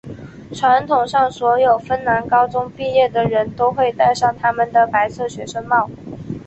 [0.51, 5.87] 传统上所有芬兰高中毕业的人都会带上他们的白色的学生帽。